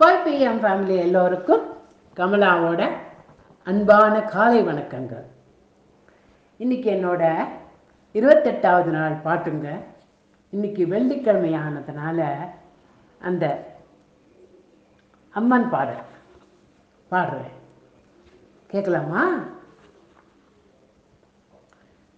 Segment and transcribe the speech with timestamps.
[0.00, 0.24] Five
[0.62, 1.62] family எல்லோருக்கும்
[2.16, 2.88] கமலாவோட
[3.64, 5.24] அன்பான காலை வணக்கங்கள்.
[6.56, 7.36] இன்னைக்கு என்னோட
[8.14, 9.80] இருபத்தெட்டாவது நாள் பாட்டுங்க.
[10.50, 12.36] இன்னைக்கு வெள்ளிக்கிழமை ஆனதுனால
[13.20, 13.44] அந்த
[15.30, 16.02] அம்மன் பாடல்
[17.10, 17.56] பாடுறேன்.
[18.66, 19.24] கேட்கலாமா?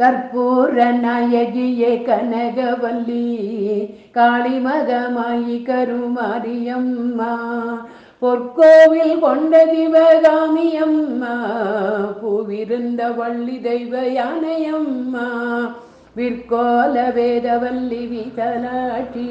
[0.00, 3.26] கற்பூர நாயகியே கனகவல்லி
[4.14, 7.32] காளிமகமாயி கருமாரியம்மா.
[8.22, 11.34] பொற்கோவில் கொண்ட சிவகாமி அம்மா
[12.22, 15.28] பூவிருந்த வள்ளி தெய்வ யானையம்மா.
[16.16, 19.30] விற்கோல வேதவல்லி விசலாட்டி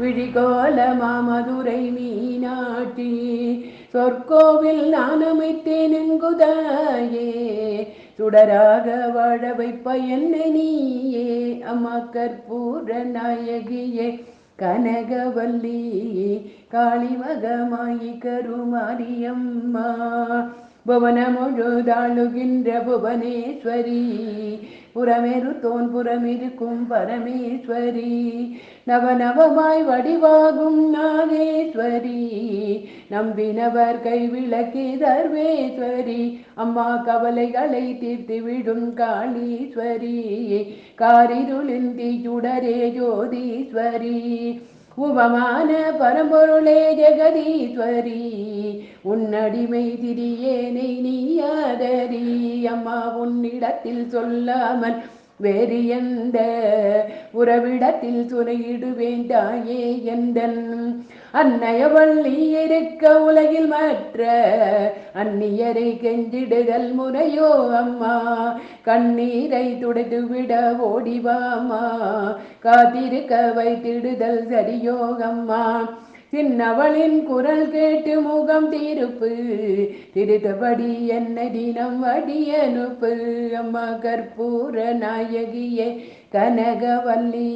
[0.00, 3.14] விழிகோல மாமதுரை மீனாட்டி.
[3.88, 7.69] சொற்கோவில் நான் அமைத்தேன் என்குதாயே
[8.20, 14.24] சுடராக வாழ வைப்ப என்னை நீயே அம்மா கற்பூர நாயகியே.
[14.58, 15.80] கனகவல்லி
[16.72, 19.86] காளிமகமாயி கருமாரியம்மா
[20.86, 24.04] புவன முழுதாளுகின்ற புவனேஸ்வரி
[24.94, 28.50] புறமெருத்தோன் புறமிருக்கும் பரமேஸ்வரி.
[28.86, 32.22] நவநவமாய் வடிவாகும் நாகேஸ்வரி
[33.10, 40.20] நம்பினவர் கை விளக்கி தர்வேஸ்வரி அம்மா கவலைகளை தீர்த்து விடும் காளீஸ்வரி.
[40.98, 44.60] காரிருளின் தீச்சுடரே ஜோதீஸ்வரி.
[44.94, 48.28] உபமான பரம்பொருளே ஜெகதீஸ்வரி.
[49.04, 52.29] உன்னடிமை திரியேனை நீயாதரி
[52.70, 55.02] அம்மா உன்னிடத்தில் சொல்லாமல்
[55.36, 56.38] வேறு எந்த
[57.32, 60.58] உறவிடத்தில் துணையிடுவேன் தாயே எந்தன்?
[61.32, 64.26] அன்னையவள்ளி இருக்க உலகில் மற்ற
[65.14, 68.14] அந்நியரை கெஞ்சிடுதல் முறையோ அம்மா?
[68.82, 71.82] கண்ணீரை துடைத்து விட ஓடிவாமா?
[72.58, 75.88] காத்திருக்க வைத்திடுதல் சரியோ அம்மா?
[76.32, 79.30] சின்னவளின் குரல் கேட்டு முகம் தீருப்பு.
[80.12, 83.10] திருத்தபடி என்ன தினம் அடியனுப்பு.
[83.58, 85.88] அம்மா கற்பூர நாயகியே
[86.32, 87.50] கனகவல்லி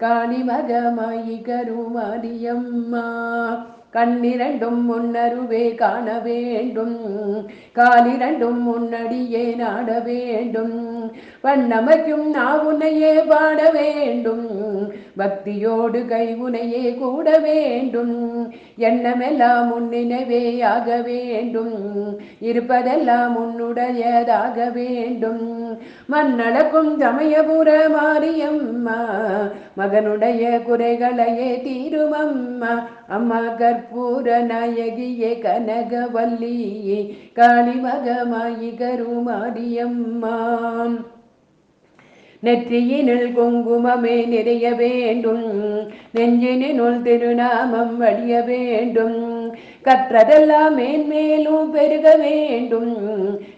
[0.00, 3.04] காளிமகமாயி கருமாரியம்மா
[3.92, 6.96] கண்ணிரண்டும் முன்னருவே காண வேண்டும்.
[7.74, 10.78] காலிரண்டும் முன்னடியே நாட வேண்டும்.
[11.44, 14.48] வண்ணமைக்கும் நாவுனையே பாட வேண்டும்.
[15.18, 18.52] பக்தியோடு கைவுனையே கூட வேண்டும்.
[18.76, 21.74] எண்ணமெல்லாம் முன்னினவே ஆக வேண்டும்.
[22.40, 25.44] இருப்பதெல்லாம் உன்னுடையதாக வேண்டும்.
[26.10, 28.98] மண்ணளக்கும் சமயபுர மாரியம்மா
[29.78, 32.72] மகனுடைய குறைகளையே தீருமம்மா.
[33.08, 36.98] அம்மா கற்பூர நாயகியே கனகவல்லியே
[37.34, 40.36] காளிமகமாயி கருமாரியம்மா.
[42.42, 45.44] நெற்றியினுள் குங்குமமே நிறைய வேண்டும்.
[46.14, 49.54] நெஞ்சினுள் திருநாமம் வடிய வேண்டும்.
[49.84, 52.96] கற்றதெல்லாம் மேன்மேலும் பெருக வேண்டும்.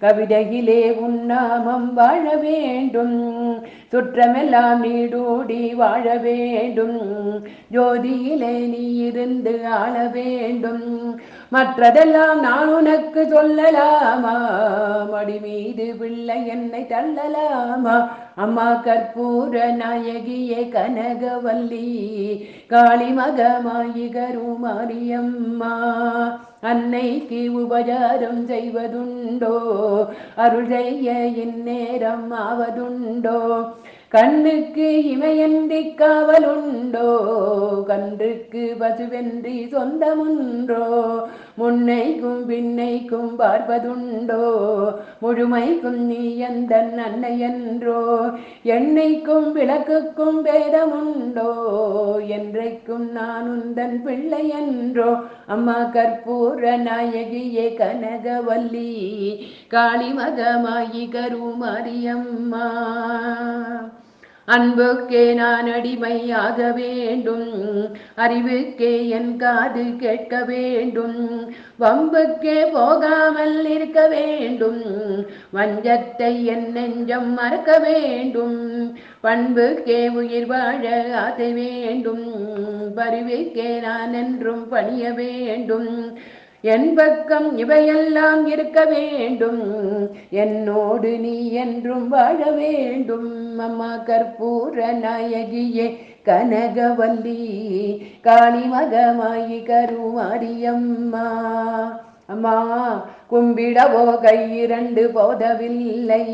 [0.00, 3.47] கவிதையிலே உன்னாமம் வாழ வேண்டும்.
[3.92, 6.98] சுற்றமெல்லாம் நீடூடி வாழ வேண்டும்.
[7.72, 11.20] ஜோதியிலே நீ இருந்து ஆள வேண்டும்.
[11.52, 14.36] மற்றதெல்லாம் நான் உனக்கு சொல்லலாமா?
[15.10, 18.08] மடி மீது பிள்ளை என்னை தள்ளலாமா?
[18.34, 21.96] அம்மா கற்பூர நாயகியே கனகவல்லி
[22.66, 25.74] காளி காளிமகமாயி மாரியம்மா.
[26.60, 29.58] அன்னைக்கு உபசாரம் செய்வதுண்டோ?
[30.36, 33.47] அருள் செய்ய இந்நேரம் ஆவதுண்டோ?
[33.48, 37.10] stato கண்ணுக்கு இமையன்றி காவலுண்டோ?
[37.86, 40.84] கன்றுக்கு பசுவென்றி சொந்தமுன்றோ?
[41.58, 44.44] முன்னைக்கும் பின்னைக்கும் பார்ப்பதுண்டோ?
[45.22, 48.26] முழுமைக்கும் நீ எந்த அன்னை என்றோ
[48.64, 51.52] என்னைக்கும் விளக்குக்கும் பேதமுண்டோ?
[52.28, 55.16] என்றைக்கும் நான் உந்தன் பிள்ளை என்றோ
[55.46, 58.90] அம்மா கற்பூர நாயகியே கனகவல்லி
[59.70, 62.66] காளிமகமாயி கருமாரியம்மா.
[64.48, 67.48] அன்புக்கே நான் அடிமையாக வேண்டும்.
[68.16, 71.18] அறிவுக்கே என் காது கேட்க வேண்டும்.
[71.80, 74.82] வம்புக்கே போகாமல் இருக்க வேண்டும்.
[75.54, 78.58] வஞ்சத்தை என் நெஞ்சம் மறக்க வேண்டும்.
[79.22, 82.26] பண்புக்கே உயிர் வாழ ஆசை வேண்டும்.
[82.96, 86.18] பருவிக்கே நான் என்றும் பணிய வேண்டும்.
[86.60, 89.62] என் பக்கம் இவையெல்லாம் இருக்க வேண்டும்.
[90.30, 93.47] என்னோடு நீ என்றும் வாழ வேண்டும்.
[93.58, 97.40] அம்மா கற்பூர நாயகியே கனகவல்லி
[98.24, 101.28] காளிமகமாயி கருமாரியம்மா.
[102.26, 102.56] அம்மா
[103.30, 106.26] கும்பிடவோ கையிரண்டு போதவில்லை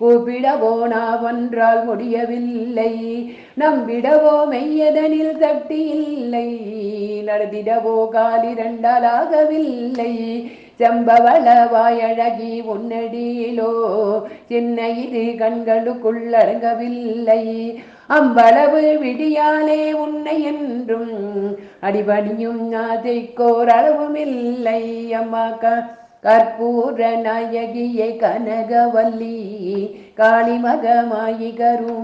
[0.00, 3.32] கூப்பிடவோ நான் ஒன்றால் முடியவில்லை.
[3.58, 6.48] நம்பிடவோ மெய்யதனில் தட்டி இல்லை
[7.26, 10.12] நடந்திடவோ காலிரண்டாலாகவில்லை
[10.78, 13.72] செம்பவளவாயழகி உன்னடியிலோ
[14.48, 17.42] சின்ன இரு கண்களுக்குள் அடங்கவில்லை
[18.08, 21.12] அம்பளவு விடியாலே உன்னை என்றும்
[21.82, 24.82] அடிபணியும் நாதைக்கோர் அளவுமில்லை.
[25.20, 25.74] அம்மாக்கா
[26.22, 29.38] கற்பூர நாயகியை கனகவல்லி
[30.16, 32.02] காளிமகமாயி கருமாரியம்மா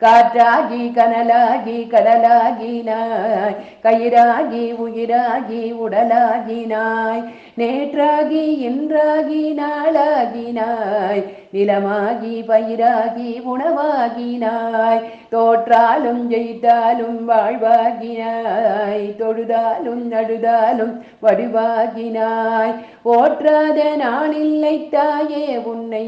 [0.00, 3.56] காற்றாகி கனலாகி கடலாகினாய்.
[3.82, 7.34] கயிறாகி உயிராகி உடலாகினாய்.
[7.54, 11.24] நேற்றாகி இன்றாகி நாளாகினாய்.
[11.52, 15.02] நிலமாகி பயிராகி உணவாகினாய்.
[15.30, 19.16] தோற்றாலும் ஜெயித்தாலும் வாழ்வாகினாய்.
[19.16, 22.74] தொழுதாலும் நடுதாலும் வடிவாகினாய்.
[23.04, 26.05] போற்றாத நாளில்லை தாயே உன்னை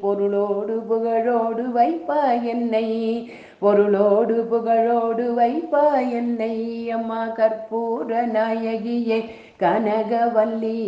[0.00, 3.30] பொருளோடு புகழோடு வைப்பா என்னை.
[3.58, 6.90] பொருளோடு புகழோடு வைப்பா என்னை.
[6.90, 10.80] அம்மா கற்பூர நாயகியே கனகவல்லி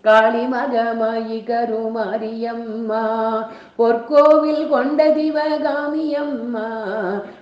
[0.00, 3.02] காளி மகமாயி கருமாரியம்மா.
[3.78, 6.68] பொற்கோவில் கொண்ட திவகாமியம்மா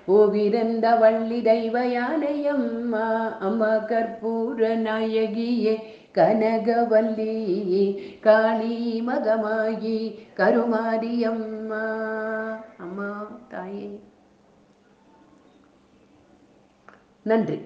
[0.08, 3.38] பூவிருந்த வள்ளி தெய்வ யானையம்மா.
[3.40, 5.74] அம்மா கற்பூர நாயகியே
[6.14, 7.36] கனகவல்லி
[8.20, 11.84] காளி மகமாயி கருமாரியம்மா
[12.78, 14.00] அம்மா தாயே.
[17.24, 17.58] நன்றி.